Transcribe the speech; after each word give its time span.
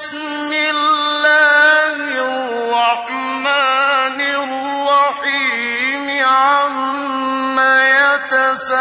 بسم 0.00 0.52
الله 0.52 1.96
الرحمن 2.72 3.48
الرحيم 4.40 6.06
عم 6.26 7.58
يتساءلون. 8.20 8.80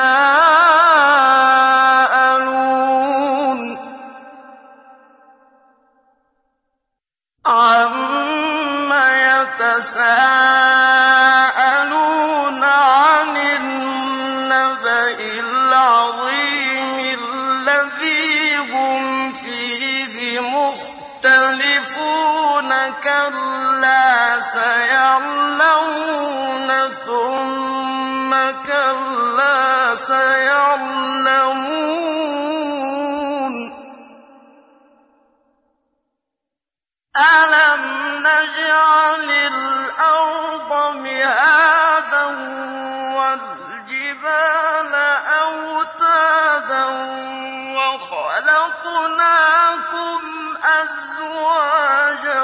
سيعلمون 24.54 25.90
ثم 27.06 28.32
كلا 28.68 29.96
سيعلمون. 29.96 31.30
ألم 37.18 37.84
نجعل 38.20 39.30
الأرض 39.30 40.72
مهادا 40.96 42.26
والجبال 43.18 44.94
أوتادا 45.44 46.86
وخلقناكم 47.78 49.20
أزواجا 50.82 52.44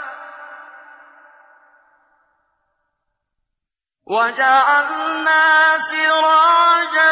وجعلنا 4.11 5.43
سراجا 5.79 7.11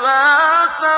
نباتا 0.00 0.96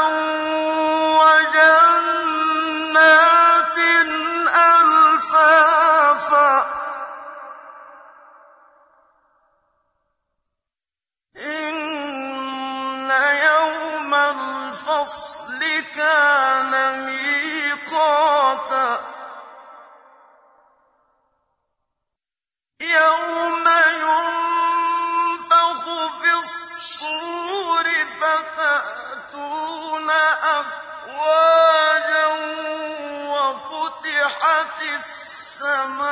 السماء 35.04 36.11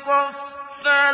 صفا 0.06 1.12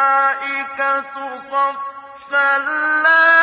والملائكة 0.00 1.38
صفا 1.38 2.58
لا 3.04 3.39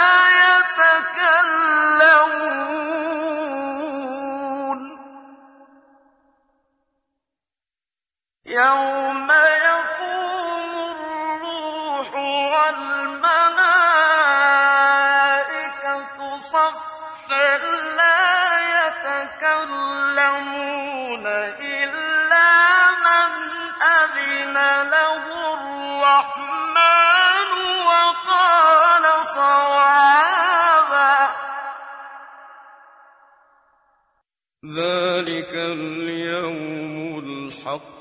ذلك 34.68 35.54
اليوم 35.54 37.20
الحق. 37.20 37.98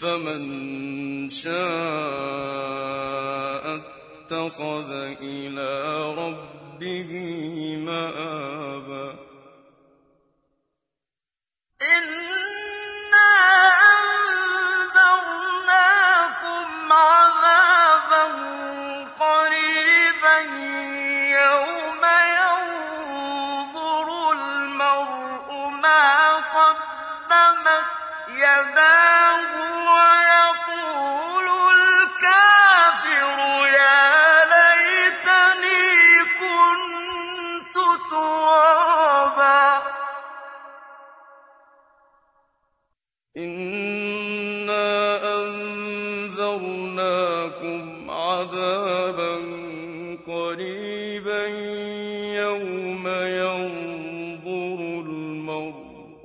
فمن 0.00 1.30
شاء 1.30 1.50
اتخذ 3.76 4.90
إلى 5.22 5.70
ربه 6.14 7.10
مآبا. 7.86 9.29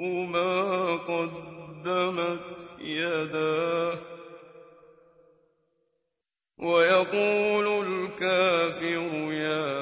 ما 0.02 0.96
قدمت 0.96 2.40
يداه. 2.80 4.00
ويقول 6.58 7.86
الكافر 7.88 9.34
يا 9.34 9.75